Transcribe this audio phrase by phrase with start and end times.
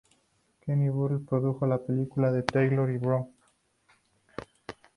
[0.61, 3.31] Kenny Burke produjo la película con Taylor y Brown.